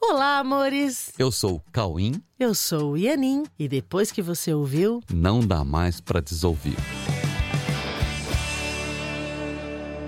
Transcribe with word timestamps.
Olá, 0.00 0.38
amores! 0.38 1.12
Eu 1.18 1.30
sou 1.30 1.56
o 1.56 1.62
Cauim. 1.72 2.22
Eu 2.38 2.54
sou 2.54 2.92
o 2.92 2.96
Ianin. 2.96 3.44
E 3.58 3.68
depois 3.68 4.10
que 4.12 4.22
você 4.22 4.52
ouviu, 4.54 5.00
Não 5.12 5.40
dá 5.40 5.64
mais 5.64 6.00
pra 6.00 6.20
desouvir. 6.20 6.76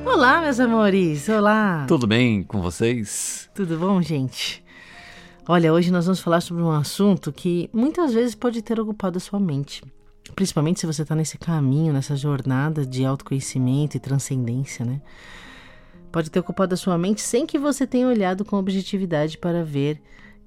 Olá, 0.05 0.41
meus 0.43 0.61
amores! 0.61 1.29
Olá! 1.29 1.85
Tudo 1.87 2.07
bem 2.07 2.43
com 2.43 2.61
vocês? 2.63 3.51
Tudo 3.55 3.79
bom, 3.79 4.01
gente? 4.01 4.65
Olha, 5.49 5.73
hoje 5.73 5.91
nós 5.91 6.07
vamos 6.07 6.21
falar 6.21 6.41
sobre 6.41 6.63
um 6.63 6.71
assunto 6.71 7.33
que 7.33 7.69
muitas 7.73 8.13
vezes 8.13 8.35
pode 8.35 8.63
ter 8.63 8.79
ocupado 8.79 9.19
a 9.19 9.21
sua 9.21 9.41
mente. 9.41 9.83
Principalmente 10.35 10.81
se 10.81 10.87
você 10.87 11.03
está 11.03 11.15
nesse 11.15 11.37
caminho, 11.37 11.93
nessa 11.93 12.15
jornada 12.15 12.87
de 12.87 13.05
autoconhecimento 13.05 13.97
e 13.97 14.01
transcendência, 14.01 14.85
né? 14.85 15.01
Pode 16.13 16.31
ter 16.31 16.41
ocupado 16.41 16.75
a 16.75 16.77
sua 16.77 16.99
mente 16.99 17.21
sem 17.21 17.47
que 17.47 17.59
você 17.59 17.87
tenha 17.87 18.09
olhado 18.09 18.45
com 18.45 18.57
objetividade 18.57 19.39
para 19.39 19.65
ver 19.65 20.01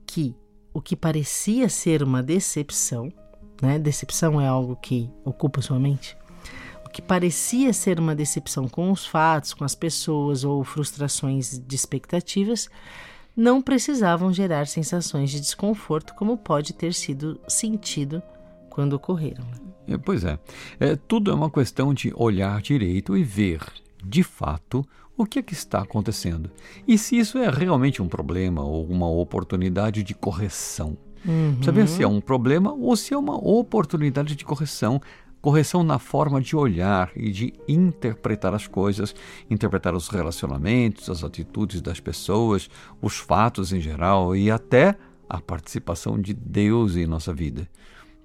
que 0.05 0.35
o 0.73 0.81
que 0.81 0.95
parecia 0.95 1.69
ser 1.69 2.03
uma 2.03 2.21
decepção, 2.21 3.11
né? 3.61 3.79
Decepção 3.79 4.41
é 4.41 4.47
algo 4.47 4.75
que 4.75 5.09
ocupa 5.23 5.61
sua 5.61 5.79
mente. 5.79 6.17
O 6.85 6.89
que 6.89 7.01
parecia 7.01 7.71
ser 7.73 7.99
uma 7.99 8.13
decepção 8.13 8.67
com 8.67 8.91
os 8.91 9.05
fatos, 9.05 9.53
com 9.53 9.63
as 9.63 9.73
pessoas 9.75 10.43
ou 10.43 10.63
frustrações 10.63 11.57
de 11.59 11.75
expectativas, 11.75 12.69
não 13.35 13.61
precisavam 13.61 14.31
gerar 14.33 14.67
sensações 14.67 15.31
de 15.31 15.39
desconforto 15.39 16.13
como 16.13 16.37
pode 16.37 16.73
ter 16.73 16.93
sido 16.93 17.39
sentido 17.47 18.21
quando 18.69 18.93
ocorreram. 18.93 19.43
né? 19.45 19.95
É, 19.95 19.97
Pois 19.97 20.23
é. 20.23 20.37
é. 20.79 20.95
Tudo 20.95 21.31
é 21.31 21.33
uma 21.33 21.49
questão 21.49 21.93
de 21.93 22.11
olhar 22.15 22.61
direito 22.61 23.15
e 23.17 23.23
ver, 23.23 23.61
de 24.03 24.23
fato, 24.23 24.85
o 25.17 25.25
que 25.25 25.39
é 25.39 25.41
que 25.41 25.53
está 25.53 25.81
acontecendo. 25.81 26.49
E 26.87 26.97
se 26.97 27.17
isso 27.17 27.37
é 27.37 27.49
realmente 27.49 28.01
um 28.01 28.07
problema 28.07 28.63
ou 28.63 28.85
uma 28.85 29.09
oportunidade 29.09 30.03
de 30.03 30.13
correção. 30.13 30.97
Saber 31.63 31.87
se 31.87 32.03
é 32.03 32.07
um 32.07 32.19
problema 32.19 32.73
ou 32.73 32.95
se 32.95 33.13
é 33.13 33.17
uma 33.17 33.35
oportunidade 33.35 34.35
de 34.35 34.43
correção. 34.43 35.01
Correção 35.41 35.83
na 35.83 35.99
forma 35.99 36.41
de 36.41 36.55
olhar 36.55 37.11
e 37.15 37.31
de 37.31 37.53
interpretar 37.67 38.53
as 38.53 38.65
coisas, 38.65 39.13
interpretar 39.49 39.93
os 39.93 40.07
relacionamentos, 40.07 41.09
as 41.09 41.23
atitudes 41.23 41.81
das 41.81 41.99
pessoas, 41.99 42.69
os 43.01 43.17
fatos 43.17 43.73
em 43.73 43.79
geral 43.79 44.35
e 44.35 44.49
até 44.49 44.95
a 45.29 45.41
participação 45.41 46.19
de 46.19 46.33
Deus 46.33 46.95
em 46.95 47.05
nossa 47.05 47.33
vida. 47.33 47.69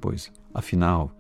Pois, 0.00 0.30
afinal, 0.54 1.12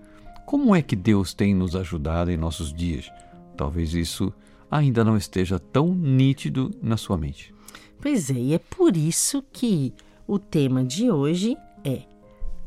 como 0.46 0.74
é 0.74 0.82
que 0.82 0.94
Deus 0.94 1.34
tem 1.34 1.54
nos 1.54 1.74
ajudado 1.74 2.30
em 2.30 2.36
nossos 2.36 2.72
dias? 2.72 3.10
Talvez 3.56 3.92
isso 3.92 4.32
ainda 4.70 5.04
não 5.04 5.16
esteja 5.16 5.58
tão 5.58 5.94
nítido 5.94 6.70
na 6.82 6.96
sua 6.96 7.16
mente. 7.16 7.54
Pois 8.00 8.30
é, 8.30 8.34
e 8.34 8.54
é 8.54 8.58
por 8.58 8.96
isso 8.96 9.42
que 9.52 9.92
o 10.26 10.38
tema 10.38 10.84
de 10.84 11.10
hoje 11.10 11.56
é 11.84 12.02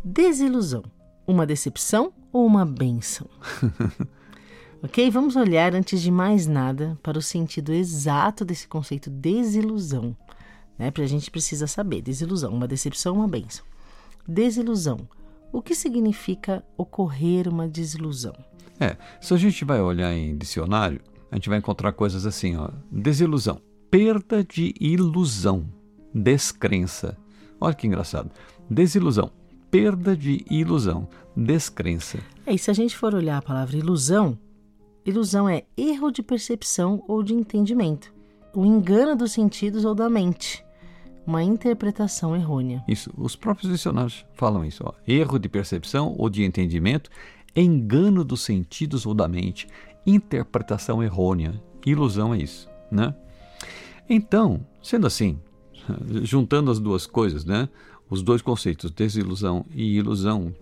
desilusão. 0.04 0.84
Uma 1.26 1.46
decepção 1.46 2.12
ou 2.34 2.46
uma 2.46 2.66
benção? 2.66 3.28
ok? 4.84 5.10
Vamos 5.10 5.36
olhar, 5.36 5.74
antes 5.74 6.02
de 6.02 6.12
mais 6.12 6.48
nada, 6.48 6.98
para 7.02 7.18
o 7.18 7.22
sentido 7.22 7.72
exato 7.72 8.44
desse 8.44 8.68
conceito 8.68 9.10
desilusão. 9.10 10.16
Né? 10.78 10.92
Porque 10.92 11.04
a 11.04 11.08
gente 11.08 11.30
precisa 11.30 11.68
saber: 11.68 12.02
desilusão, 12.02 12.52
uma 12.54 12.68
decepção, 12.68 13.16
uma 13.16 13.28
benção. 13.28 13.64
Desilusão. 14.28 15.00
O 15.54 15.62
que 15.62 15.76
significa 15.76 16.64
ocorrer 16.78 17.48
uma 17.48 17.68
desilusão? 17.68 18.34
É, 18.80 18.98
se 19.20 19.34
a 19.34 19.38
gente 19.38 19.64
vai 19.64 19.80
olhar 19.80 20.12
em 20.14 20.36
dicionário, 20.36 21.02
a 21.32 21.36
gente 21.36 21.48
vai 21.48 21.58
encontrar 21.58 21.94
coisas 21.94 22.26
assim, 22.26 22.58
ó. 22.58 22.70
Desilusão, 22.92 23.62
perda 23.90 24.44
de 24.44 24.76
ilusão, 24.80 25.66
descrença. 26.14 27.18
Olha 27.60 27.74
que 27.74 27.88
engraçado. 27.88 28.30
Desilusão, 28.70 29.32
perda 29.72 30.16
de 30.16 30.46
ilusão, 30.50 31.08
descrença. 31.36 32.20
É, 32.46 32.54
e 32.54 32.58
se 32.58 32.70
a 32.70 32.74
gente 32.74 32.98
for 32.98 33.16
olhar 33.16 33.38
a 33.38 33.42
palavra 33.42 33.78
ilusão, 33.78 34.38
ilusão 35.06 35.48
é 35.48 35.64
erro 35.78 36.12
de 36.12 36.22
percepção 36.22 37.02
ou 37.08 37.24
de 37.24 37.34
entendimento, 37.34 38.14
o 38.54 38.66
engano 38.66 39.16
dos 39.16 39.32
sentidos 39.32 39.86
ou 39.86 39.96
da 39.96 40.10
mente, 40.10 40.64
uma 41.26 41.42
interpretação 41.42 42.36
errônea. 42.36 42.84
Isso, 42.88 43.10
os 43.18 43.38
próprios 43.38 43.72
dicionários 43.72 44.26
falam 44.34 44.66
isso. 44.66 44.84
Ó. 44.86 44.92
Erro 45.08 45.40
de 45.40 45.48
percepção 45.48 46.14
ou 46.18 46.30
de 46.30 46.44
entendimento, 46.44 47.10
engano 47.56 48.24
dos 48.24 48.42
sentidos 48.42 49.06
ou 49.06 49.14
da 49.14 49.28
mente, 49.28 49.68
interpretação 50.06 51.02
errônea. 51.04 51.62
Ilusão 51.86 52.34
é 52.34 52.38
isso, 52.38 52.70
né? 52.92 53.14
Então, 54.10 54.66
sendo 54.82 55.08
assim, 55.08 55.40
juntando 56.24 56.72
as 56.72 56.80
duas 56.80 57.06
coisas, 57.06 57.46
né? 57.46 57.70
Os 58.10 58.22
dois 58.22 58.42
conceitos, 58.42 58.92
desilusão 58.92 59.66
e 59.74 59.98
ilusão, 59.98 60.54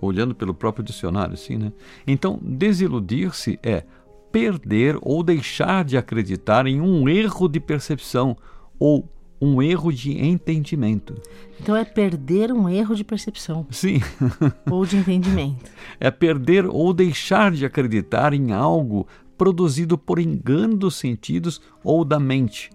olhando 0.00 0.34
pelo 0.34 0.52
próprio 0.52 0.84
dicionário, 0.84 1.34
assim, 1.34 1.56
né? 1.56 1.72
Então, 2.06 2.38
desiludir-se 2.42 3.58
é 3.62 3.84
perder 4.32 4.98
ou 5.00 5.22
deixar 5.22 5.84
de 5.84 5.96
acreditar 5.96 6.66
em 6.66 6.80
um 6.80 7.08
erro 7.08 7.48
de 7.48 7.60
percepção 7.60 8.36
ou 8.78 9.08
um 9.40 9.60
erro 9.60 9.92
de 9.92 10.18
entendimento. 10.18 11.14
Então 11.60 11.76
é 11.76 11.84
perder 11.84 12.52
um 12.52 12.68
erro 12.68 12.94
de 12.94 13.04
percepção 13.04 13.66
Sim, 13.70 14.00
ou 14.70 14.86
de 14.86 14.96
entendimento. 14.96 15.70
é 16.00 16.10
perder 16.10 16.66
ou 16.66 16.92
deixar 16.92 17.52
de 17.52 17.64
acreditar 17.64 18.32
em 18.32 18.52
algo 18.52 19.06
produzido 19.36 19.98
por 19.98 20.18
engano 20.18 20.76
dos 20.76 20.96
sentidos 20.96 21.60
ou 21.84 22.04
da 22.04 22.18
mente, 22.18 22.70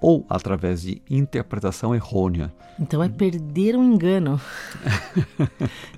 ou 0.00 0.26
através 0.28 0.82
de 0.82 1.00
interpretação 1.08 1.94
errônea. 1.94 2.52
Então 2.78 3.02
é 3.02 3.08
perder 3.08 3.76
um 3.76 3.94
engano. 3.94 4.40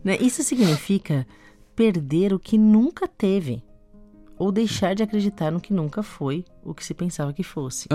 Né? 0.05 0.17
Isso 0.21 0.43
significa 0.45 1.27
perder 1.75 2.33
o 2.33 2.39
que 2.39 2.57
nunca 2.57 3.07
teve 3.09 3.63
ou 4.39 4.53
deixar 4.53 4.95
de 4.95 5.03
acreditar 5.03 5.51
no 5.51 5.61
que 5.61 5.73
nunca 5.73 6.03
foi 6.03 6.45
o 6.65 6.73
que 6.73 6.85
se 6.85 6.95
pensava 6.95 7.33
que 7.33 7.43
fosse. 7.43 7.89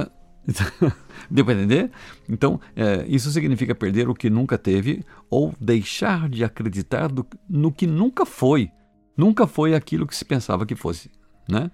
Deu 1.29 1.45
para 1.45 1.53
entender? 1.55 1.89
Então, 2.29 2.59
é, 2.75 3.05
isso 3.07 3.31
significa 3.31 3.73
perder 3.73 4.09
o 4.09 4.13
que 4.13 4.29
nunca 4.29 4.57
teve 4.57 5.03
ou 5.29 5.53
deixar 5.59 6.27
de 6.29 6.43
acreditar 6.43 7.07
do- 7.07 7.25
no 7.49 7.71
que 7.71 7.87
nunca 7.87 8.25
foi. 8.25 8.69
Nunca 9.15 9.47
foi 9.47 9.73
aquilo 9.75 10.05
que 10.07 10.15
se 10.15 10.25
pensava 10.25 10.65
que 10.65 10.75
fosse, 10.75 11.09
né? 11.47 11.71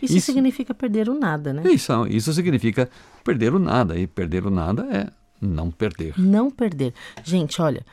Isso, 0.00 0.16
Isso- 0.16 0.26
significa 0.26 0.72
perder 0.72 1.08
o 1.08 1.14
nada, 1.18 1.52
né? 1.52 1.62
Isso, 1.70 1.92
isso 2.06 2.32
significa 2.32 2.88
perder 3.24 3.52
o 3.54 3.58
nada. 3.58 3.98
E 3.98 4.06
perder 4.06 4.46
o 4.46 4.50
nada 4.50 4.86
é 4.90 5.08
não 5.40 5.70
perder. 5.70 6.14
Não 6.18 6.50
perder. 6.50 6.94
Gente, 7.24 7.60
olha, 7.60 7.84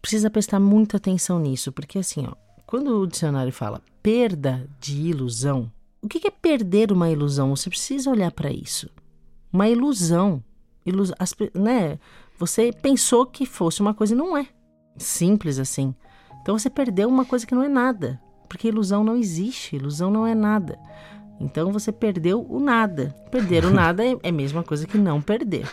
precisa 0.00 0.30
prestar 0.30 0.60
muita 0.60 0.98
atenção 0.98 1.38
nisso, 1.40 1.72
porque 1.72 1.98
assim, 1.98 2.26
ó, 2.28 2.34
quando 2.66 3.00
o 3.00 3.06
dicionário 3.06 3.52
fala 3.52 3.80
perda 4.02 4.68
de 4.78 5.00
ilusão, 5.08 5.70
o 6.02 6.08
que 6.08 6.20
que 6.20 6.28
é 6.28 6.30
perder 6.30 6.92
uma 6.92 7.08
ilusão? 7.10 7.54
Você 7.56 7.70
precisa 7.70 8.10
olhar 8.10 8.30
para 8.30 8.50
isso. 8.52 8.90
Uma 9.52 9.68
ilusão, 9.68 10.42
ilus, 10.84 11.12
as 11.18 11.34
né? 11.54 11.98
Você 12.38 12.72
pensou 12.72 13.26
que 13.26 13.44
fosse 13.46 13.80
uma 13.80 13.94
coisa 13.94 14.14
e 14.14 14.16
não 14.16 14.36
é. 14.36 14.46
Simples 14.96 15.58
assim. 15.58 15.94
Então 16.40 16.58
você 16.58 16.70
perdeu 16.70 17.08
uma 17.08 17.24
coisa 17.24 17.46
que 17.46 17.54
não 17.54 17.62
é 17.62 17.68
nada, 17.68 18.20
porque 18.48 18.68
ilusão 18.68 19.04
não 19.04 19.16
existe, 19.16 19.76
ilusão 19.76 20.10
não 20.10 20.26
é 20.26 20.34
nada. 20.34 20.78
Então 21.40 21.72
você 21.72 21.92
perdeu 21.92 22.44
o 22.48 22.58
nada. 22.58 23.14
Perder 23.30 23.64
o 23.64 23.70
nada 23.74 24.04
é 24.04 24.16
é 24.22 24.28
a 24.28 24.32
mesma 24.32 24.62
coisa 24.62 24.86
que 24.86 24.98
não 24.98 25.20
perder. 25.20 25.68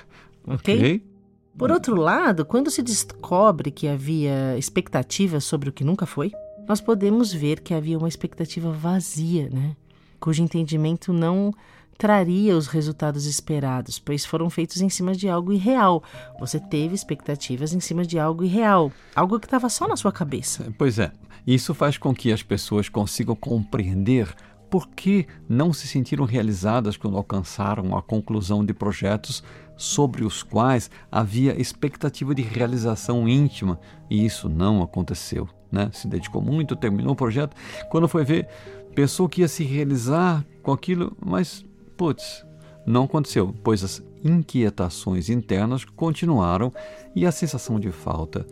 ok? 0.45 0.75
Ok? 0.77 1.09
Por 1.57 1.71
outro 1.71 1.95
lado, 1.95 2.45
quando 2.45 2.71
se 2.71 2.81
descobre 2.81 3.69
que 3.69 3.85
havia 3.85 4.57
expectativas 4.57 5.43
sobre 5.43 5.67
o 5.67 5.73
que 5.73 5.83
nunca 5.83 6.05
foi, 6.05 6.31
nós 6.65 6.79
podemos 6.79 7.33
ver 7.33 7.59
que 7.59 7.73
havia 7.73 7.97
uma 7.97 8.07
expectativa 8.07 8.71
vazia, 8.71 9.49
né? 9.49 9.75
Cujo 10.21 10.41
entendimento 10.41 11.11
não 11.11 11.53
traria 11.99 12.55
os 12.55 12.67
resultados 12.67 13.25
esperados, 13.25 13.99
pois 13.99 14.25
foram 14.25 14.49
feitos 14.49 14.79
em 14.79 14.87
cima 14.87 15.13
de 15.13 15.27
algo 15.27 15.51
irreal. 15.51 16.01
Você 16.39 16.57
teve 16.57 16.95
expectativas 16.95 17.73
em 17.73 17.81
cima 17.81 18.05
de 18.05 18.17
algo 18.17 18.45
irreal, 18.45 18.89
algo 19.13 19.37
que 19.37 19.45
estava 19.45 19.67
só 19.67 19.85
na 19.85 19.97
sua 19.97 20.11
cabeça. 20.11 20.73
Pois 20.77 20.97
é, 20.97 21.11
isso 21.45 21.73
faz 21.73 21.97
com 21.97 22.15
que 22.15 22.31
as 22.31 22.41
pessoas 22.41 22.87
consigam 22.87 23.35
compreender 23.35 24.33
por 24.69 24.87
que 24.87 25.27
não 25.49 25.73
se 25.73 25.87
sentiram 25.87 26.23
realizadas 26.23 26.95
quando 26.95 27.17
alcançaram 27.17 27.97
a 27.97 28.01
conclusão 28.01 28.63
de 28.63 28.73
projetos 28.73 29.43
sobre 29.75 30.23
os 30.23 30.41
quais 30.41 30.89
havia 31.11 31.59
expectativa 31.59 32.33
de 32.33 32.43
realização 32.43 33.27
íntima 33.27 33.77
e 34.09 34.25
isso 34.25 34.47
não 34.47 34.81
aconteceu. 34.81 35.49
Né? 35.69 35.89
Se 35.91 36.07
dedicou 36.07 36.41
muito, 36.41 36.77
terminou 36.77 37.11
o 37.11 37.15
projeto. 37.15 37.57
Quando 37.89 38.07
foi 38.07 38.23
ver, 38.23 38.47
pensou 38.95 39.27
que 39.27 39.41
ia 39.41 39.49
se 39.49 39.65
realizar 39.65 40.45
com 40.63 40.71
aquilo, 40.71 41.15
mas, 41.25 41.65
putz, 41.99 42.45
não 42.85 43.03
aconteceu, 43.03 43.53
pois 43.61 43.83
as 43.83 44.01
inquietações 44.23 45.29
internas 45.29 45.83
continuaram 45.83 46.73
e 47.13 47.25
a 47.25 47.31
sensação 47.31 47.77
de 47.77 47.91
falta 47.91 48.47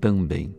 também. 0.00 0.54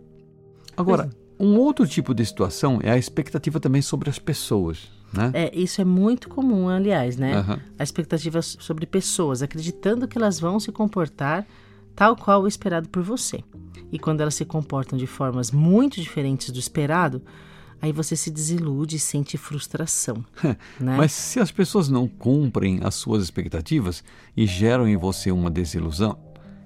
Agora, 0.76 1.10
um 1.40 1.58
outro 1.58 1.88
tipo 1.88 2.14
de 2.14 2.26
situação 2.26 2.80
é 2.84 2.92
a 2.92 2.98
expectativa 2.98 3.62
também 3.62 3.82
sobre 3.82 4.10
as 4.10 4.20
pessoas, 4.20 4.92
né? 5.14 5.32
É, 5.34 5.56
isso 5.58 5.80
é 5.80 5.86
muito 5.86 6.28
comum, 6.28 6.68
aliás, 6.68 7.16
né? 7.16 7.38
Aham. 7.38 7.62
A 7.80 7.84
expectativa 7.84 8.42
sobre 8.42 8.86
pessoas, 8.86 9.42
acreditando 9.42 10.06
que 10.06 10.18
elas 10.18 10.38
vão 10.38 10.60
se 10.60 10.70
comportar 10.70 11.48
tal 11.96 12.14
qual 12.14 12.42
o 12.42 12.48
esperado 12.48 12.90
por 12.90 13.04
você. 13.04 13.42
E 13.90 13.98
quando 13.98 14.20
elas 14.20 14.36
se 14.36 14.44
comportam 14.44 14.98
de 14.98 15.08
formas 15.08 15.50
muito 15.50 16.02
diferentes 16.02 16.50
do 16.50 16.60
esperado, 16.60 17.22
aí 17.84 17.92
você 17.92 18.16
se 18.16 18.32
desilude 18.32 18.96
e 18.96 19.00
sente 19.00 19.38
frustração. 19.38 20.24
né? 20.80 20.96
Mas 20.98 21.12
se 21.12 21.40
as 21.40 21.52
pessoas 21.52 21.90
não 21.90 22.08
cumprem 22.08 22.80
as 22.82 22.96
suas 22.96 23.22
expectativas 23.24 24.04
e 24.38 24.46
geram 24.48 24.88
em 24.88 24.96
você 24.96 25.32
uma 25.32 25.52
desilusão, 25.52 26.18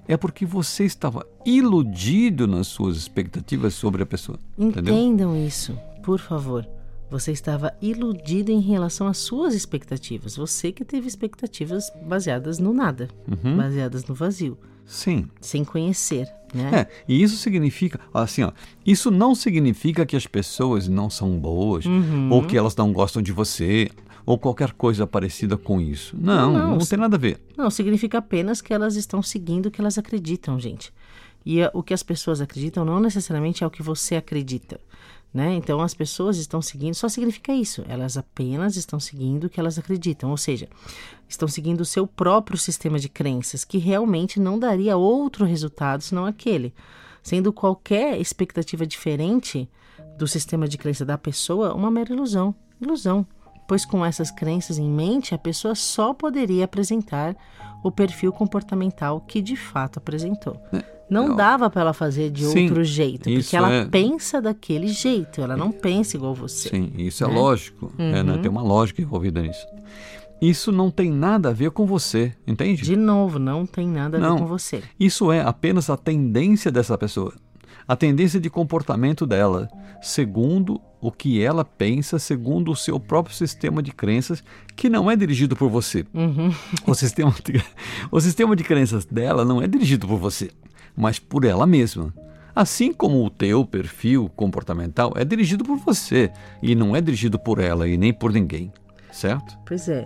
é 0.08 0.16
porque 0.16 0.46
você 0.46 0.86
estava 0.86 1.26
iludido 1.44 2.48
nas 2.48 2.68
suas 2.68 2.96
expectativas 2.98 3.74
sobre 3.74 4.04
a 4.04 4.06
pessoa. 4.06 4.38
Entendam 4.58 4.96
entendeu? 4.96 5.36
isso, 5.48 5.78
por 6.04 6.20
favor. 6.20 6.68
Você 7.10 7.32
estava 7.32 7.74
iludido 7.82 8.52
em 8.52 8.60
relação 8.60 9.08
às 9.08 9.18
suas 9.18 9.54
expectativas. 9.56 10.36
Você 10.36 10.72
que 10.72 10.86
teve 10.86 11.08
expectativas 11.08 11.92
baseadas 12.06 12.60
no 12.60 12.74
nada, 12.74 13.08
Uhum. 13.28 13.58
baseadas 13.58 14.06
no 14.06 14.14
vazio, 14.14 14.58
Sim. 14.88 15.28
sem 15.42 15.64
conhecer, 15.66 16.28
né? 16.54 16.88
É, 16.88 16.88
e 17.08 17.22
isso 17.22 17.36
significa, 17.38 18.00
assim, 18.14 18.42
ó, 18.44 18.52
isso 18.86 19.12
não 19.12 19.36
significa 19.36 20.06
que 20.06 20.16
as 20.16 20.26
pessoas 20.26 20.88
não 20.88 21.10
são 21.10 21.38
boas, 21.38 21.86
Uhum. 21.86 22.30
ou 22.32 22.42
que 22.44 22.58
elas 22.58 22.76
não 22.76 22.92
gostam 22.94 23.22
de 23.22 23.32
você, 23.34 23.92
ou 24.26 24.38
qualquer 24.38 24.72
coisa 24.74 25.06
parecida 25.06 25.58
com 25.58 25.80
isso. 25.82 26.16
Não, 26.20 26.52
Não, 26.54 26.72
não, 26.72 26.78
tem 26.80 26.98
nada 26.98 27.16
a 27.16 27.20
ver. 27.20 27.40
Não, 27.58 27.70
significa 27.70 28.18
apenas 28.18 28.62
que 28.62 28.74
elas 28.74 28.96
estão 28.96 29.22
seguindo 29.22 29.68
o 29.68 29.72
que 29.72 29.80
elas 29.82 29.98
acreditam, 29.98 30.60
gente. 30.60 30.92
E 31.46 31.62
eh, 31.62 31.72
o 31.74 31.82
que 31.84 31.94
as 31.94 32.04
pessoas 32.04 32.42
acreditam 32.42 32.84
não 32.84 33.00
necessariamente 33.00 33.64
é 33.64 33.68
o 33.68 33.72
que 33.72 33.82
você 33.82 34.16
acredita. 34.18 34.82
Né? 35.34 35.56
Então 35.56 35.82
as 35.82 35.94
pessoas 35.94 36.38
estão 36.38 36.62
seguindo, 36.62 36.96
só 36.96 37.08
significa 37.10 37.54
isso. 37.54 37.84
Elas 37.88 38.18
apenas 38.18 38.76
estão 38.76 39.00
seguindo 39.00 39.46
o 39.46 39.50
que 39.50 39.60
elas 39.60 39.78
acreditam, 39.78 40.32
ou 40.32 40.38
seja, 40.38 40.68
estão 41.28 41.48
seguindo 41.48 41.82
o 41.82 41.86
seu 41.86 42.08
próprio 42.08 42.58
sistema 42.58 42.98
de 42.98 43.10
crenças, 43.10 43.64
que 43.64 43.78
realmente 43.78 44.40
não 44.40 44.58
daria 44.58 44.98
outro 44.98 45.46
resultado 45.46 46.02
senão 46.02 46.26
aquele. 46.26 46.74
Sendo 47.22 47.52
qualquer 47.52 48.20
expectativa 48.20 48.88
diferente 48.88 49.70
do 50.18 50.28
sistema 50.28 50.68
de 50.68 50.78
crença 50.78 51.06
da 51.06 51.18
pessoa 51.18 51.74
uma 51.74 51.92
mera 51.92 52.14
ilusão. 52.14 52.56
Ilusão. 52.82 53.26
Pois 53.68 53.86
com 53.86 54.06
essas 54.06 54.32
crenças 54.32 54.78
em 54.78 54.90
mente, 54.90 55.36
a 55.36 55.38
pessoa 55.38 55.76
só 55.76 56.14
poderia 56.14 56.64
apresentar 56.64 57.36
o 57.84 57.92
perfil 57.92 58.32
comportamental 58.32 59.20
que 59.22 59.42
de 59.42 59.58
fato 59.58 59.98
apresentou. 59.98 60.60
Não 61.10 61.28
eu- 61.28 61.36
dava 61.36 61.70
para 61.70 61.82
ela 61.82 61.94
fazer 61.94 62.30
de 62.30 62.46
Sim, 62.46 62.66
outro 62.68 62.84
jeito, 62.84 63.30
porque 63.32 63.56
ela 63.56 63.72
é- 63.72 63.86
pensa 63.86 64.42
daquele 64.42 64.88
jeito, 64.90 65.42
ela 65.42 65.56
não 65.56 65.72
pensa 65.72 66.18
igual 66.18 66.34
você. 66.36 66.70
Sim, 66.70 66.92
isso 66.98 67.24
é 67.24 67.28
né? 67.28 67.34
lógico, 67.34 67.92
é, 67.98 68.22
né? 68.24 68.38
tem 68.40 68.52
uma 68.52 68.62
lógica 68.62 69.02
envolvida 69.02 69.42
nisso. 69.42 69.66
Isso 70.42 70.72
não 70.72 70.92
tem 70.92 71.12
nada 71.12 71.50
a 71.50 71.54
ver 71.54 71.72
com 71.72 71.86
você, 71.86 72.34
entende? 72.46 72.84
De 72.84 72.96
novo, 72.96 73.40
não 73.40 73.66
tem 73.66 73.88
nada 73.88 74.18
a 74.18 74.20
Não. 74.20 74.36
ver 74.36 74.42
com 74.42 74.48
você. 74.48 74.84
Isso 75.00 75.32
é 75.32 75.42
apenas 75.42 75.90
a 75.90 75.98
tendência 75.98 76.70
dessa 76.72 76.96
pessoa, 76.98 77.34
a 77.88 77.96
tendência 77.96 78.40
de 78.40 78.50
comportamento 78.50 79.26
dela, 79.26 79.68
segundo 80.02 80.80
o 81.02 81.12
que 81.12 81.42
ela 81.42 81.64
pensa, 81.66 82.20
segundo 82.20 82.72
o 82.72 82.76
seu 82.76 83.00
próprio 83.00 83.34
sistema 83.36 83.82
de 83.82 83.92
crenças, 83.92 84.44
que 84.76 84.90
não 84.90 85.10
é 85.10 85.16
dirigido 85.16 85.56
por 85.56 85.70
você. 85.70 86.06
Uhum. 86.14 86.52
O, 86.86 86.94
sistema 86.94 87.34
de, 87.44 87.64
o 88.12 88.20
sistema 88.22 88.56
de 88.56 88.64
crenças 88.64 89.06
dela 89.06 89.44
não 89.46 89.62
é 89.62 89.68
dirigido 89.68 90.08
por 90.08 90.18
você, 90.20 90.52
mas 90.98 91.20
por 91.20 91.46
ela 91.46 91.68
mesma. 91.68 92.12
Assim 92.56 92.92
como 92.92 93.24
o 93.24 93.30
teu 93.30 93.64
perfil 93.64 94.32
comportamental 94.36 95.14
é 95.16 95.24
dirigido 95.24 95.64
por 95.64 95.78
você 95.78 96.32
e 96.62 96.74
não 96.74 96.96
é 96.96 97.00
dirigido 97.00 97.38
por 97.38 97.60
ela 97.60 97.88
e 97.88 97.96
nem 97.96 98.12
por 98.12 98.34
ninguém, 98.34 98.74
certo? 99.12 99.56
Pois 99.64 99.88
é. 99.88 100.06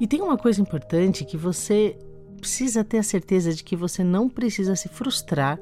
E 0.00 0.06
tem 0.06 0.22
uma 0.22 0.38
coisa 0.38 0.62
importante 0.62 1.24
que 1.24 1.36
você 1.36 1.98
precisa 2.38 2.84
ter 2.84 2.98
a 2.98 3.02
certeza 3.02 3.52
de 3.52 3.64
que 3.64 3.74
você 3.74 4.04
não 4.04 4.28
precisa 4.28 4.76
se 4.76 4.88
frustrar 4.88 5.58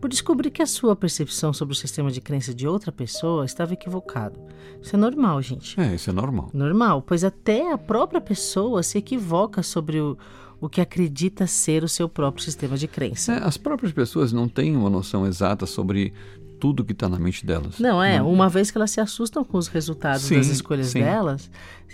por 0.00 0.08
descobrir 0.08 0.50
que 0.50 0.62
a 0.62 0.66
sua 0.66 0.96
percepção 0.96 1.52
sobre 1.52 1.74
o 1.74 1.76
sistema 1.76 2.10
de 2.10 2.20
crença 2.20 2.52
de 2.52 2.66
outra 2.66 2.90
pessoa 2.90 3.44
estava 3.44 3.72
equivocado. 3.72 4.40
Isso 4.80 4.96
é 4.96 4.98
normal, 4.98 5.40
gente. 5.42 5.80
É, 5.80 5.94
isso 5.94 6.10
é 6.10 6.12
normal. 6.12 6.50
Normal, 6.52 7.02
pois 7.02 7.22
até 7.22 7.72
a 7.72 7.78
própria 7.78 8.20
pessoa 8.20 8.82
se 8.82 8.98
equivoca 8.98 9.62
sobre 9.62 10.00
o, 10.00 10.18
o 10.62 10.68
que 10.68 10.80
acredita 10.80 11.44
ser 11.44 11.82
o 11.82 11.88
seu 11.88 12.08
próprio 12.08 12.44
sistema 12.44 12.76
de 12.76 12.86
crença. 12.86 13.32
É, 13.32 13.44
as 13.44 13.56
próprias 13.56 13.92
pessoas 13.92 14.32
não 14.32 14.48
têm 14.48 14.76
uma 14.76 14.88
noção 14.88 15.26
exata 15.26 15.66
sobre 15.66 16.12
tudo 16.60 16.84
que 16.84 16.92
está 16.92 17.08
na 17.08 17.18
mente 17.18 17.44
delas. 17.44 17.80
Não 17.80 18.00
é? 18.00 18.22
Uma 18.22 18.48
vez 18.48 18.70
que 18.70 18.78
elas 18.78 18.92
se 18.92 19.00
assustam 19.00 19.42
com 19.42 19.58
os 19.58 19.66
resultados 19.66 20.22
Sim, 20.22 20.36
das 20.36 20.46
escolhas 20.46 20.86
sim. 20.86 21.00
delas, 21.00 21.50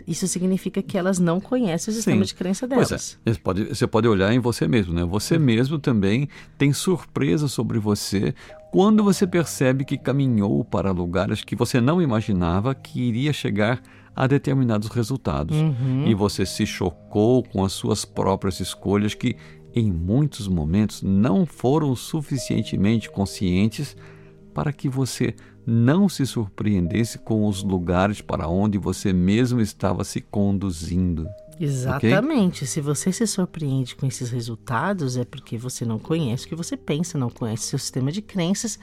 isso 0.07 0.29
significa 0.29 0.83
que 0.83 0.99
elas 0.99 1.19
não 1.19 1.41
conhecem 1.41 1.91
o 1.91 1.95
sistema 1.95 2.19
Sim. 2.23 2.27
de 2.27 2.35
crença 2.35 2.69
Pois 2.69 2.89
delas. 2.91 3.19
é, 3.25 3.33
você 3.33 3.39
pode, 3.41 3.65
você 3.65 3.87
pode 3.87 4.07
olhar 4.07 4.35
em 4.35 4.39
você 4.39 4.69
mesmo, 4.69 4.93
né? 4.93 5.03
Você 5.07 5.39
mesmo 5.39 5.79
também 5.79 6.29
tem 6.59 6.71
surpresa 6.75 7.49
sobre 7.49 7.79
você 7.79 8.35
quando 8.71 9.03
você 9.03 9.27
percebe 9.27 9.87
que 9.87 9.97
caminhou 9.97 10.63
para 10.63 10.91
lugares 10.91 11.43
que 11.43 11.57
você 11.57 11.81
não 11.81 12.03
imaginava 12.03 12.75
que 12.75 13.01
iria 13.01 13.33
chegar 13.33 13.81
a 14.19 14.27
determinados 14.27 14.89
resultados. 14.89 15.57
Uhum. 15.57 16.05
E 16.05 16.13
você 16.13 16.45
se 16.45 16.67
chocou 16.67 17.41
com 17.41 17.65
as 17.65 17.71
suas 17.71 18.05
próprias 18.05 18.59
escolhas 18.59 19.15
que, 19.15 19.37
em 19.73 19.93
muitos 19.93 20.49
momentos, 20.49 21.03
não 21.03 21.47
foram 21.47 21.95
suficientemente 21.95 23.09
conscientes 23.09 23.97
para 24.53 24.73
que 24.73 24.89
você 24.89 25.37
não 25.65 26.09
se 26.09 26.27
surpreendesse 26.27 27.17
com 27.19 27.47
os 27.47 27.63
lugares 27.63 28.21
para 28.21 28.49
onde 28.49 28.77
você 28.77 29.13
mesmo 29.13 29.61
estava 29.61 30.03
se 30.03 30.21
conduzindo. 30.21 31.29
Exatamente. 31.61 32.67
Se 32.67 32.81
você 32.81 33.13
se 33.13 33.27
surpreende 33.27 33.97
com 33.97 34.07
esses 34.07 34.31
resultados, 34.31 35.17
é 35.17 35.25
porque 35.25 35.59
você 35.59 35.85
não 35.85 35.99
conhece 35.99 36.47
o 36.47 36.49
que 36.49 36.55
você 36.55 36.77
pensa, 36.77 37.19
não 37.19 37.31
conhece 37.31 37.65
seu 37.65 37.79
sistema 37.79 38.13
de 38.13 38.23
crenças 38.23 38.79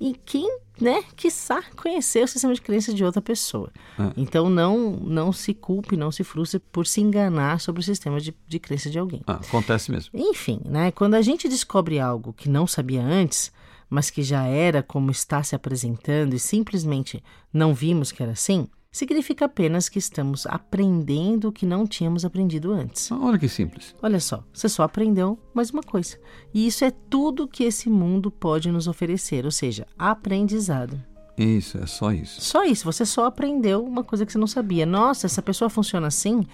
e 0.00 0.14
quem, 0.24 0.58
né, 0.80 1.02
quiçá 1.16 1.62
conhecer 1.76 2.24
o 2.24 2.28
sistema 2.28 2.54
de 2.54 2.60
crenças 2.60 2.94
de 2.94 3.04
outra 3.04 3.22
pessoa. 3.22 3.70
É. 3.98 4.12
Então 4.16 4.50
não, 4.50 4.90
não 4.90 5.32
se 5.32 5.54
culpe, 5.54 5.96
não 5.96 6.10
se 6.10 6.24
frustre 6.24 6.58
por 6.58 6.86
se 6.86 7.00
enganar 7.00 7.60
sobre 7.60 7.80
o 7.80 7.84
sistema 7.84 8.20
de, 8.20 8.34
de 8.46 8.58
crença 8.58 8.90
de 8.90 8.98
alguém. 8.98 9.22
Ah, 9.26 9.34
acontece 9.34 9.90
mesmo. 9.90 10.10
Enfim, 10.14 10.60
né, 10.64 10.90
quando 10.90 11.14
a 11.14 11.22
gente 11.22 11.48
descobre 11.48 11.98
algo 11.98 12.32
que 12.32 12.48
não 12.48 12.66
sabia 12.66 13.02
antes, 13.02 13.52
mas 13.88 14.10
que 14.10 14.22
já 14.22 14.44
era 14.44 14.82
como 14.82 15.10
está 15.10 15.42
se 15.42 15.54
apresentando 15.54 16.34
e 16.34 16.38
simplesmente 16.38 17.22
não 17.52 17.74
vimos 17.74 18.10
que 18.10 18.22
era 18.22 18.32
assim, 18.32 18.68
significa 18.94 19.46
apenas 19.46 19.88
que 19.88 19.98
estamos 19.98 20.46
aprendendo 20.46 21.48
o 21.48 21.52
que 21.52 21.66
não 21.66 21.84
tínhamos 21.84 22.24
aprendido 22.24 22.72
antes. 22.72 23.10
Ah, 23.10 23.18
Olha 23.20 23.36
que 23.36 23.48
simples. 23.48 23.92
Olha 24.00 24.20
só, 24.20 24.44
você 24.52 24.68
só 24.68 24.84
aprendeu 24.84 25.36
mais 25.52 25.70
uma 25.70 25.82
coisa. 25.82 26.16
E 26.54 26.64
isso 26.64 26.84
é 26.84 26.92
tudo 27.10 27.48
que 27.48 27.64
esse 27.64 27.90
mundo 27.90 28.30
pode 28.30 28.70
nos 28.70 28.86
oferecer, 28.86 29.44
ou 29.44 29.50
seja, 29.50 29.84
aprendizado. 29.98 31.02
Isso, 31.36 31.76
é 31.76 31.86
só 31.86 32.12
isso. 32.12 32.40
Só 32.40 32.62
isso, 32.64 32.84
você 32.84 33.04
só 33.04 33.24
aprendeu 33.24 33.84
uma 33.84 34.04
coisa 34.04 34.24
que 34.24 34.30
você 34.30 34.38
não 34.38 34.46
sabia. 34.46 34.86
Nossa, 34.86 35.26
essa 35.26 35.42
pessoa 35.42 35.68
funciona 35.68 36.06
assim? 36.06 36.46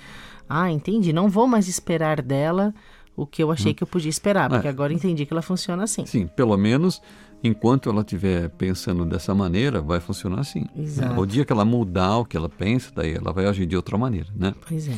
Ah, 0.49 0.71
entendi. 0.71 1.12
Não 1.12 1.29
vou 1.29 1.47
mais 1.47 1.69
esperar 1.69 2.23
dela 2.23 2.75
o 3.23 3.27
que 3.27 3.43
eu 3.43 3.50
achei 3.50 3.75
que 3.75 3.83
eu 3.83 3.87
podia 3.87 4.09
esperar, 4.09 4.49
porque 4.49 4.67
É. 4.67 4.71
agora 4.71 4.93
entendi 4.93 5.27
que 5.27 5.33
ela 5.33 5.43
funciona 5.43 5.85
assim. 5.85 6.05
Sim, 6.07 6.27
pelo 6.27 6.57
menos 6.57 7.00
enquanto 7.43 7.89
ela 7.89 8.00
estiver 8.00 8.49
pensando 8.50 9.05
dessa 9.05 9.35
maneira, 9.35 9.81
vai 9.81 9.99
funcionar 10.00 10.41
assim. 10.41 10.61
né? 10.61 10.69
Exato. 10.83 11.21
O 11.21 11.27
dia 11.27 11.45
que 11.45 11.53
ela 11.53 11.65
mudar 11.65 12.19
o 12.19 12.25
que 12.25 12.37
ela 12.37 12.49
pensa, 12.49 12.91
daí 12.95 13.15
ela 13.15 13.33
vai 13.33 13.47
agir 13.47 13.67
de 13.67 13.77
outra 13.77 13.97
maneira, 13.99 14.29
né? 14.37 14.55
Pois 14.69 14.89
é. 14.89 14.95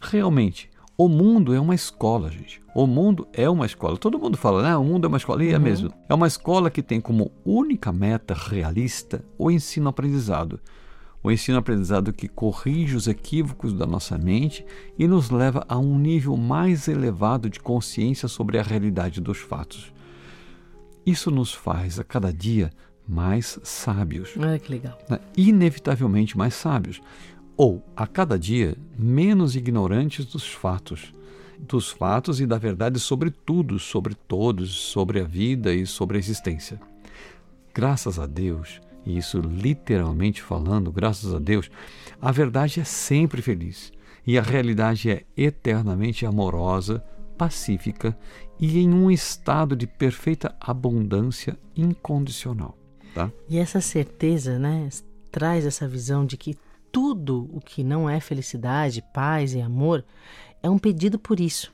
Realmente, 0.00 0.70
o 0.96 1.08
mundo 1.08 1.54
é 1.54 1.60
uma 1.60 1.74
escola, 1.74 2.30
gente. 2.30 2.60
O 2.74 2.86
mundo 2.86 3.26
é 3.32 3.48
uma 3.48 3.66
escola. 3.66 3.96
Todo 3.96 4.18
mundo 4.18 4.36
fala, 4.36 4.70
ah, 4.70 4.78
o 4.78 4.84
mundo 4.84 5.04
é 5.06 5.08
uma 5.08 5.16
escola. 5.16 5.42
E 5.44 5.52
é 5.52 5.58
mesmo. 5.58 5.92
É 6.08 6.14
uma 6.14 6.26
escola 6.26 6.70
que 6.70 6.82
tem 6.82 7.00
como 7.00 7.30
única 7.44 7.90
meta 7.92 8.34
realista 8.34 9.24
o 9.38 9.50
ensino-aprendizado. 9.50 10.60
O 11.22 11.30
ensino-aprendizado 11.30 12.12
que 12.12 12.28
corrige 12.28 12.96
os 12.96 13.06
equívocos 13.06 13.74
da 13.74 13.86
nossa 13.86 14.16
mente 14.16 14.64
e 14.98 15.06
nos 15.06 15.30
leva 15.30 15.64
a 15.68 15.78
um 15.78 15.98
nível 15.98 16.36
mais 16.36 16.88
elevado 16.88 17.50
de 17.50 17.60
consciência 17.60 18.26
sobre 18.26 18.58
a 18.58 18.62
realidade 18.62 19.20
dos 19.20 19.38
fatos. 19.38 19.92
Isso 21.04 21.30
nos 21.30 21.52
faz 21.52 21.98
a 21.98 22.04
cada 22.04 22.32
dia 22.32 22.70
mais 23.06 23.58
sábios 23.62 24.30
Olha 24.38 24.58
que 24.58 24.70
legal. 24.70 24.98
né, 25.08 25.18
inevitavelmente 25.36 26.38
mais 26.38 26.54
sábios, 26.54 27.02
ou 27.56 27.84
a 27.94 28.06
cada 28.06 28.38
dia 28.38 28.76
menos 28.98 29.56
ignorantes 29.56 30.24
dos 30.24 30.48
fatos, 30.48 31.12
dos 31.58 31.90
fatos 31.90 32.40
e 32.40 32.46
da 32.46 32.56
verdade 32.56 32.98
sobre 32.98 33.30
tudo, 33.30 33.78
sobre 33.78 34.14
todos, 34.14 34.70
sobre 34.70 35.20
a 35.20 35.24
vida 35.24 35.74
e 35.74 35.84
sobre 35.86 36.16
a 36.16 36.20
existência. 36.20 36.80
Graças 37.74 38.18
a 38.18 38.26
Deus, 38.26 38.80
e 39.04 39.16
isso 39.16 39.40
literalmente 39.40 40.42
falando, 40.42 40.92
graças 40.92 41.34
a 41.34 41.38
Deus, 41.38 41.70
a 42.20 42.30
verdade 42.30 42.80
é 42.80 42.84
sempre 42.84 43.40
feliz 43.42 43.92
e 44.26 44.38
a 44.38 44.42
realidade 44.42 45.10
é 45.10 45.24
eternamente 45.36 46.26
amorosa, 46.26 47.02
pacífica 47.36 48.16
e 48.58 48.78
em 48.78 48.92
um 48.92 49.10
estado 49.10 49.74
de 49.74 49.86
perfeita 49.86 50.54
abundância 50.60 51.58
incondicional. 51.74 52.76
Tá? 53.14 53.30
E 53.48 53.58
essa 53.58 53.80
certeza, 53.80 54.58
né, 54.58 54.88
traz 55.32 55.64
essa 55.64 55.88
visão 55.88 56.26
de 56.26 56.36
que 56.36 56.56
tudo 56.92 57.48
o 57.52 57.60
que 57.60 57.82
não 57.82 58.08
é 58.08 58.20
felicidade, 58.20 59.02
paz 59.14 59.54
e 59.54 59.60
amor 59.60 60.04
é 60.62 60.68
um 60.68 60.78
pedido 60.78 61.18
por 61.18 61.40
isso. 61.40 61.72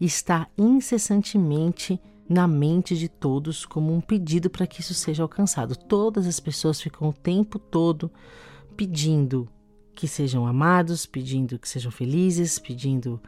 Está 0.00 0.46
incessantemente 0.56 2.00
na 2.28 2.46
mente 2.46 2.96
de 2.96 3.08
todos 3.08 3.66
como 3.66 3.92
um 3.92 4.00
pedido 4.00 4.48
para 4.48 4.66
que 4.66 4.80
isso 4.80 4.94
seja 4.94 5.22
alcançado. 5.22 5.76
Todas 5.76 6.26
as 6.26 6.40
pessoas 6.40 6.80
ficam 6.80 7.08
o 7.08 7.12
tempo 7.12 7.58
todo 7.58 8.10
pedindo 8.76 9.48
que 9.94 10.08
sejam 10.08 10.46
amados, 10.46 11.04
pedindo 11.06 11.58
que 11.58 11.68
sejam 11.68 11.90
felizes, 11.90 12.58
pedindo 12.58 13.20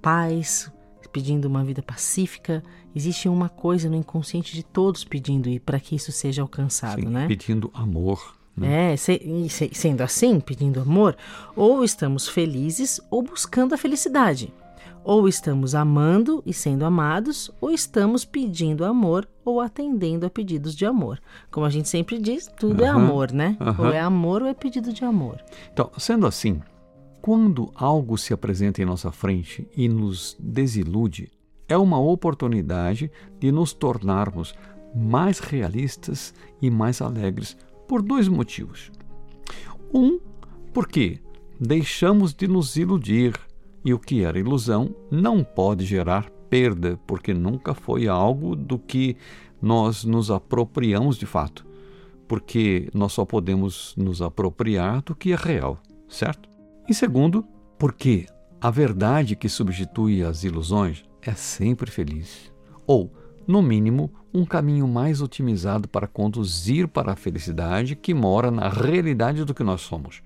paz, 0.00 0.70
pedindo 1.12 1.46
uma 1.46 1.64
vida 1.64 1.82
pacífica. 1.82 2.62
Existe 2.94 3.28
uma 3.28 3.48
coisa 3.48 3.88
no 3.88 3.96
inconsciente 3.96 4.54
de 4.54 4.62
todos 4.62 5.04
pedindo 5.04 5.48
e 5.48 5.60
para 5.60 5.80
que 5.80 5.94
isso 5.94 6.12
seja 6.12 6.42
alcançado, 6.42 7.02
Sim, 7.02 7.08
né? 7.08 7.26
Pedindo 7.26 7.70
amor. 7.74 8.36
Né? 8.56 8.92
É, 8.92 8.96
se, 8.96 9.48
se, 9.50 9.70
sendo 9.74 10.00
assim, 10.00 10.40
pedindo 10.40 10.80
amor, 10.80 11.16
ou 11.54 11.84
estamos 11.84 12.26
felizes 12.26 13.00
ou 13.10 13.22
buscando 13.22 13.74
a 13.74 13.78
felicidade. 13.78 14.52
Ou 15.08 15.28
estamos 15.28 15.72
amando 15.72 16.42
e 16.44 16.52
sendo 16.52 16.84
amados, 16.84 17.48
ou 17.60 17.70
estamos 17.70 18.24
pedindo 18.24 18.84
amor 18.84 19.28
ou 19.44 19.60
atendendo 19.60 20.26
a 20.26 20.30
pedidos 20.30 20.74
de 20.74 20.84
amor. 20.84 21.20
Como 21.48 21.64
a 21.64 21.70
gente 21.70 21.88
sempre 21.88 22.18
diz, 22.18 22.50
tudo 22.58 22.82
é 22.82 22.88
amor, 22.88 23.30
né? 23.30 23.56
Ou 23.78 23.92
é 23.92 24.00
amor 24.00 24.42
ou 24.42 24.48
é 24.48 24.52
pedido 24.52 24.92
de 24.92 25.04
amor. 25.04 25.40
Então, 25.72 25.92
sendo 25.96 26.26
assim, 26.26 26.60
quando 27.22 27.70
algo 27.76 28.18
se 28.18 28.34
apresenta 28.34 28.82
em 28.82 28.84
nossa 28.84 29.12
frente 29.12 29.68
e 29.76 29.88
nos 29.88 30.36
desilude, 30.40 31.30
é 31.68 31.76
uma 31.76 32.00
oportunidade 32.00 33.08
de 33.38 33.52
nos 33.52 33.72
tornarmos 33.72 34.56
mais 34.92 35.38
realistas 35.38 36.34
e 36.60 36.68
mais 36.68 37.00
alegres 37.00 37.56
por 37.86 38.02
dois 38.02 38.26
motivos. 38.26 38.90
Um, 39.94 40.18
porque 40.74 41.20
deixamos 41.60 42.34
de 42.34 42.48
nos 42.48 42.74
iludir 42.74 43.45
e 43.86 43.94
o 43.94 44.00
que 44.00 44.24
era 44.24 44.36
ilusão 44.36 44.92
não 45.08 45.44
pode 45.44 45.86
gerar 45.86 46.28
perda, 46.50 46.98
porque 47.06 47.32
nunca 47.32 47.72
foi 47.72 48.08
algo 48.08 48.56
do 48.56 48.80
que 48.80 49.16
nós 49.62 50.02
nos 50.02 50.28
apropriamos 50.28 51.16
de 51.16 51.24
fato, 51.24 51.64
porque 52.26 52.90
nós 52.92 53.12
só 53.12 53.24
podemos 53.24 53.94
nos 53.96 54.20
apropriar 54.20 55.02
do 55.02 55.14
que 55.14 55.32
é 55.32 55.36
real, 55.36 55.78
certo? 56.08 56.48
E 56.88 56.92
segundo, 56.92 57.46
porque 57.78 58.26
a 58.60 58.72
verdade 58.72 59.36
que 59.36 59.48
substitui 59.48 60.24
as 60.24 60.42
ilusões 60.42 61.04
é 61.22 61.32
sempre 61.34 61.88
feliz. 61.88 62.52
Ou, 62.88 63.12
no 63.46 63.62
mínimo, 63.62 64.10
um 64.34 64.44
caminho 64.44 64.88
mais 64.88 65.22
otimizado 65.22 65.86
para 65.86 66.08
conduzir 66.08 66.88
para 66.88 67.12
a 67.12 67.16
felicidade 67.16 67.94
que 67.94 68.12
mora 68.12 68.50
na 68.50 68.68
realidade 68.68 69.44
do 69.44 69.54
que 69.54 69.62
nós 69.62 69.82
somos. 69.82 70.24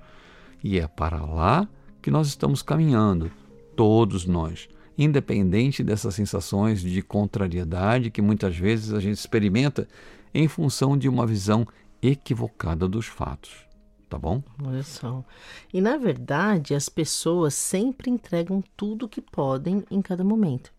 E 0.65 0.79
é 0.79 0.89
para 0.89 1.23
lá 1.23 1.69
que 2.01 2.11
nós 2.11 2.27
estamos 2.27 2.63
caminhando, 2.63 3.31
todos 3.77 4.27
nós, 4.27 4.69
independente 4.97 5.83
dessas 5.83 6.15
sensações 6.15 6.81
de 6.81 7.03
contrariedade 7.03 8.11
que 8.11 8.23
muitas 8.23 8.57
vezes 8.57 8.93
a 8.93 9.01
gente 9.01 9.17
experimenta 9.17 9.89
em 10.35 10.47
função 10.49 10.97
de 10.97 11.09
uma 11.09 11.27
visão 11.27 11.67
equivocada 12.03 12.89
dos 12.89 13.07
fatos 13.07 13.71
tá 14.11 14.19
bom? 14.19 14.43
Olha 14.63 14.83
só. 14.83 15.25
E 15.73 15.81
na 15.81 15.97
verdade, 15.97 16.75
as 16.75 16.89
pessoas 16.89 17.55
sempre 17.55 18.11
entregam 18.11 18.63
tudo 18.77 19.09
que 19.09 19.21
podem 19.21 19.85
em 19.89 20.03
cada 20.03 20.25
momento. 20.25 20.73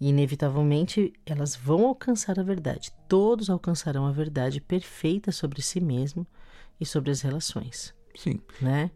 E 0.00 0.08
inevitavelmente 0.08 1.12
elas 1.26 1.56
vão 1.56 1.86
alcançar 1.86 2.38
a 2.38 2.42
verdade. 2.42 2.92
Todos 3.08 3.50
alcançarão 3.50 4.06
a 4.06 4.12
verdade 4.12 4.60
perfeita 4.60 5.32
sobre 5.32 5.60
si 5.60 5.80
mesmo 5.80 6.26
e 6.80 6.86
sobre 6.86 7.10
as 7.10 7.20
relações. 7.20 7.92
Sim. 8.14 8.40
Né? 8.60 8.90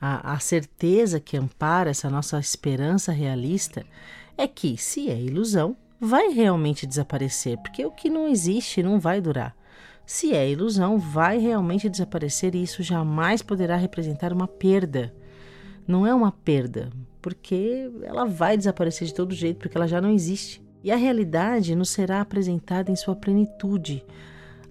A, 0.00 0.34
a 0.34 0.38
certeza 0.38 1.18
que 1.18 1.36
ampara 1.36 1.90
essa 1.90 2.10
nossa 2.10 2.38
esperança 2.38 3.12
realista 3.12 3.84
é 4.36 4.46
que, 4.46 4.76
se 4.76 5.08
é 5.08 5.18
ilusão, 5.20 5.76
vai 6.00 6.28
realmente 6.28 6.86
desaparecer, 6.86 7.58
porque 7.58 7.84
o 7.84 7.90
que 7.90 8.10
não 8.10 8.28
existe 8.28 8.82
não 8.82 9.00
vai 9.00 9.20
durar. 9.20 9.56
Se 10.04 10.32
é 10.32 10.48
ilusão, 10.48 10.98
vai 10.98 11.38
realmente 11.38 11.88
desaparecer 11.88 12.54
e 12.54 12.62
isso 12.62 12.82
jamais 12.82 13.42
poderá 13.42 13.76
representar 13.76 14.32
uma 14.32 14.46
perda. 14.46 15.12
Não 15.86 16.06
é 16.06 16.14
uma 16.14 16.30
perda, 16.30 16.90
porque 17.20 17.90
ela 18.02 18.24
vai 18.24 18.56
desaparecer 18.56 19.08
de 19.08 19.14
todo 19.14 19.34
jeito, 19.34 19.58
porque 19.58 19.76
ela 19.76 19.88
já 19.88 20.00
não 20.00 20.10
existe. 20.10 20.62
E 20.84 20.92
a 20.92 20.96
realidade 20.96 21.74
nos 21.74 21.90
será 21.90 22.20
apresentada 22.20 22.92
em 22.92 22.96
sua 22.96 23.16
plenitude. 23.16 24.04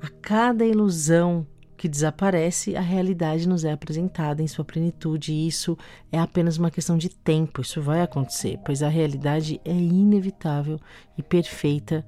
A 0.02 0.08
cada 0.22 0.66
ilusão 0.66 1.46
que 1.78 1.90
desaparece, 1.90 2.76
a 2.76 2.82
realidade 2.82 3.48
nos 3.48 3.64
é 3.64 3.72
apresentada 3.72 4.42
em 4.42 4.48
sua 4.48 4.66
plenitude, 4.66 5.34
e 5.34 5.48
isso 5.48 5.78
é 6.12 6.20
apenas 6.20 6.58
uma 6.58 6.72
questão 6.72 6.98
de 6.98 7.10
tempo. 7.10 7.62
Isso 7.62 7.82
vai 7.82 8.02
acontecer, 8.02 8.60
pois 8.66 8.82
a 8.82 8.90
realidade 8.90 9.60
é 9.66 9.74
inevitável 9.74 10.80
e 11.18 11.24
perfeita, 11.24 12.06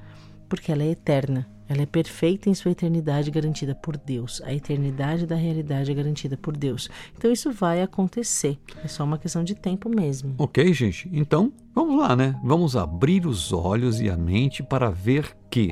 porque 0.47 0.71
ela 0.71 0.83
é 0.83 0.91
eterna. 0.91 1.47
Ela 1.69 1.81
é 1.81 1.85
perfeita 1.85 2.49
em 2.49 2.53
sua 2.53 2.71
eternidade 2.71 3.29
garantida 3.29 3.75
por 3.75 3.97
Deus. 3.97 4.41
A 4.45 4.53
eternidade 4.53 5.27
da 5.27 5.35
realidade 5.35 5.91
é 5.91 5.93
garantida 5.93 6.37
por 6.37 6.55
Deus. 6.55 6.89
Então 7.17 7.29
isso 7.29 7.51
vai 7.51 7.81
acontecer. 7.81 8.57
É 8.83 8.87
só 8.87 9.03
uma 9.03 9.17
questão 9.17 9.43
de 9.43 9.53
tempo 9.53 9.89
mesmo. 9.89 10.33
Ok, 10.37 10.71
gente? 10.73 11.09
Então 11.11 11.51
vamos 11.75 11.99
lá, 11.99 12.15
né? 12.15 12.39
Vamos 12.41 12.77
abrir 12.77 13.27
os 13.27 13.51
olhos 13.51 13.99
e 13.99 14.09
a 14.09 14.15
mente 14.15 14.63
para 14.63 14.89
ver 14.89 15.35
que 15.49 15.71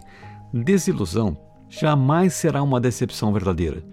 desilusão 0.54 1.38
jamais 1.80 2.34
será 2.34 2.64
uma 2.64 2.80
decepção 2.80 3.34
verdadeira. 3.34 3.84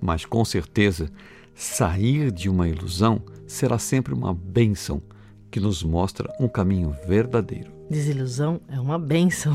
Mas 0.00 0.24
com 0.24 0.44
certeza, 0.44 1.10
sair 1.54 2.30
de 2.30 2.48
uma 2.48 2.68
ilusão 2.68 3.20
será 3.46 3.78
sempre 3.78 4.12
uma 4.14 4.34
bênção 4.34 5.02
que 5.50 5.60
nos 5.60 5.82
mostra 5.82 6.32
um 6.38 6.48
caminho 6.48 6.94
verdadeiro. 7.06 7.74
Desilusão 7.88 8.60
é 8.68 8.80
uma 8.80 8.98
benção, 8.98 9.54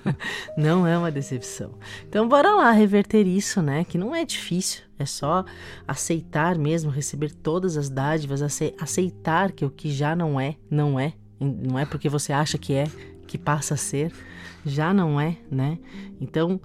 não 0.58 0.86
é 0.86 0.96
uma 0.96 1.10
decepção. 1.10 1.72
Então, 2.06 2.28
bora 2.28 2.54
lá 2.54 2.70
reverter 2.70 3.26
isso, 3.26 3.62
né? 3.62 3.82
Que 3.82 3.96
não 3.96 4.14
é 4.14 4.26
difícil, 4.26 4.82
é 4.98 5.06
só 5.06 5.42
aceitar 5.88 6.58
mesmo, 6.58 6.90
receber 6.90 7.32
todas 7.32 7.78
as 7.78 7.88
dádivas, 7.88 8.42
aceitar 8.42 9.52
que 9.52 9.64
o 9.64 9.70
que 9.70 9.90
já 9.90 10.14
não 10.14 10.38
é, 10.38 10.56
não 10.70 11.00
é, 11.00 11.14
não 11.40 11.78
é 11.78 11.86
porque 11.86 12.10
você 12.10 12.30
acha 12.30 12.58
que 12.58 12.74
é, 12.74 12.84
que 13.26 13.38
passa 13.38 13.72
a 13.72 13.78
ser, 13.78 14.12
já 14.66 14.92
não 14.92 15.18
é, 15.18 15.38
né? 15.50 15.78
Então, 16.20 16.60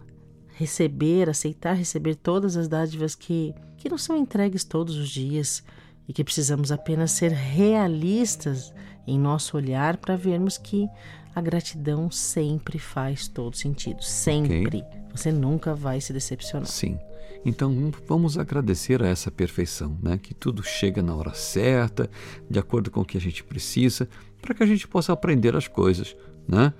receber, 0.58 1.30
aceitar 1.30 1.74
receber 1.74 2.16
todas 2.16 2.58
as 2.58 2.68
dádivas 2.68 3.14
que, 3.14 3.54
que 3.78 3.88
não 3.88 3.98
são 3.98 4.18
entregues 4.18 4.64
todos 4.64 4.96
os 4.96 5.08
dias 5.08 5.64
e 6.08 6.14
que 6.14 6.24
precisamos 6.24 6.72
apenas 6.72 7.12
ser 7.12 7.32
realistas 7.32 8.74
em 9.06 9.20
nosso 9.20 9.56
olhar 9.56 9.98
para 9.98 10.16
vermos 10.16 10.58
que 10.58 10.90
a 11.36 11.42
gratidão 11.42 12.10
sempre 12.10 12.80
faz 12.80 13.28
todo 13.28 13.56
sentido. 13.56 14.04
Sempre. 14.04 14.80
Okay. 14.80 14.84
Você 15.12 15.32
nunca 15.32 15.76
vai 15.76 16.02
se 16.02 16.12
decepcionar. 16.12 16.68
Sim. 16.68 16.98
Então 17.46 17.92
vamos 18.08 18.36
agradecer 18.36 19.04
a 19.04 19.08
essa 19.08 19.30
perfeição, 19.30 19.96
né? 20.02 20.18
Que 20.18 20.34
tudo 20.34 20.64
chega 20.64 21.04
na 21.04 21.16
hora 21.16 21.36
certa, 21.36 22.10
de 22.50 22.58
acordo 22.58 22.90
com 22.90 23.02
o 23.02 23.06
que 23.06 23.16
a 23.16 23.22
gente 23.22 23.44
precisa, 23.44 24.10
para 24.42 24.56
que 24.56 24.64
a 24.64 24.66
gente 24.66 24.88
possa 24.88 25.14
aprender 25.14 25.56
as 25.56 25.68
coisas, 25.68 26.16
né? 26.48 26.74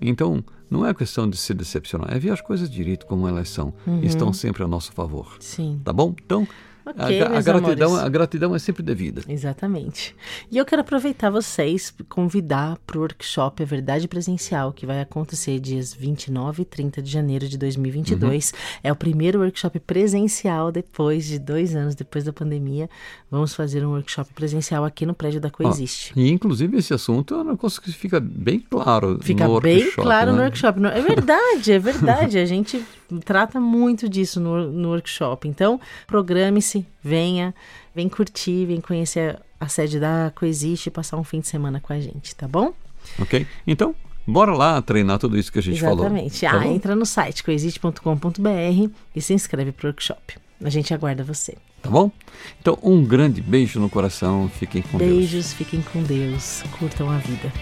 Então, 0.00 0.44
não 0.74 0.84
é 0.84 0.92
questão 0.92 1.30
de 1.30 1.36
se 1.36 1.54
decepcionar, 1.54 2.12
é 2.12 2.18
ver 2.18 2.30
as 2.30 2.40
coisas 2.40 2.68
direito 2.68 3.06
como 3.06 3.28
elas 3.28 3.48
são. 3.48 3.72
Uhum. 3.86 4.02
Estão 4.02 4.32
sempre 4.32 4.64
a 4.64 4.66
nosso 4.66 4.92
favor. 4.92 5.36
Sim. 5.38 5.80
Tá 5.84 5.92
bom? 5.92 6.14
Então, 6.24 6.46
Okay, 6.86 7.22
a, 7.22 7.38
a, 7.38 7.42
gratidão, 7.42 7.96
a 7.96 8.08
gratidão 8.08 8.54
é 8.54 8.58
sempre 8.58 8.82
devida. 8.82 9.22
Exatamente. 9.26 10.14
E 10.50 10.58
eu 10.58 10.66
quero 10.66 10.82
aproveitar 10.82 11.30
vocês 11.30 11.94
convidar 12.08 12.76
para 12.86 12.98
o 12.98 13.00
workshop 13.00 13.62
A 13.62 13.66
Verdade 13.66 14.06
Presencial, 14.06 14.72
que 14.72 14.84
vai 14.84 15.00
acontecer 15.00 15.58
dias 15.58 15.94
29 15.94 16.62
e 16.62 16.64
30 16.64 17.00
de 17.00 17.10
janeiro 17.10 17.48
de 17.48 17.56
2022. 17.56 18.50
Uhum. 18.52 18.58
É 18.82 18.92
o 18.92 18.96
primeiro 18.96 19.40
workshop 19.40 19.80
presencial 19.80 20.70
depois 20.70 21.24
de 21.24 21.38
dois 21.38 21.74
anos, 21.74 21.94
depois 21.94 22.24
da 22.24 22.32
pandemia. 22.32 22.90
Vamos 23.30 23.54
fazer 23.54 23.84
um 23.84 23.92
workshop 23.92 24.32
presencial 24.34 24.84
aqui 24.84 25.06
no 25.06 25.14
prédio 25.14 25.40
da 25.40 25.50
Coexiste. 25.50 26.12
Ah, 26.14 26.20
e 26.20 26.30
inclusive 26.30 26.76
esse 26.76 26.92
assunto 26.92 27.34
é 27.34 27.38
um 27.38 27.44
negócio 27.44 27.80
que 27.80 27.90
fica 27.92 28.20
bem 28.20 28.60
claro 28.60 29.18
fica 29.22 29.46
no 29.46 29.54
workshop. 29.54 29.84
Fica 29.84 29.96
bem 29.96 30.04
claro 30.04 30.32
né? 30.32 30.36
no 30.36 30.42
workshop. 30.44 30.80
É 30.86 31.00
verdade, 31.00 31.72
é 31.72 31.78
verdade. 31.78 32.38
A 32.38 32.44
gente 32.44 32.84
trata 33.24 33.60
muito 33.60 34.08
disso 34.08 34.40
no, 34.40 34.70
no 34.70 34.90
workshop. 34.90 35.48
Então, 35.48 35.80
programe-se, 36.06 36.86
venha, 37.02 37.54
vem 37.94 38.08
curtir, 38.08 38.66
vem 38.66 38.80
conhecer 38.80 39.38
a 39.58 39.68
sede 39.68 39.98
da 39.98 40.32
Coexiste 40.34 40.88
e 40.88 40.92
passar 40.92 41.16
um 41.16 41.24
fim 41.24 41.40
de 41.40 41.48
semana 41.48 41.80
com 41.80 41.92
a 41.92 42.00
gente, 42.00 42.34
tá 42.34 42.46
bom? 42.46 42.72
Ok. 43.18 43.46
Então, 43.66 43.94
bora 44.26 44.52
lá 44.52 44.80
treinar 44.82 45.18
tudo 45.18 45.38
isso 45.38 45.52
que 45.52 45.58
a 45.58 45.62
gente 45.62 45.78
Exatamente. 45.78 46.06
falou. 46.06 46.26
Exatamente. 46.26 46.46
Ah, 46.46 46.74
entra 46.74 46.94
no 46.94 47.06
site 47.06 47.42
coexiste.com.br 47.42 48.90
e 49.14 49.20
se 49.20 49.34
inscreve 49.34 49.72
para 49.72 49.86
o 49.86 49.88
workshop. 49.88 50.38
A 50.62 50.70
gente 50.70 50.94
aguarda 50.94 51.22
você. 51.24 51.56
Tá 51.82 51.90
bom? 51.90 52.10
Então, 52.60 52.78
um 52.82 53.04
grande 53.04 53.42
beijo 53.42 53.78
no 53.78 53.90
coração. 53.90 54.48
Fiquem 54.48 54.80
com 54.80 54.96
Beijos, 54.96 55.16
Deus. 55.16 55.30
Beijos, 55.30 55.52
fiquem 55.52 55.82
com 55.82 56.02
Deus. 56.02 56.62
Curtam 56.78 57.10
a 57.10 57.18
vida. 57.18 57.52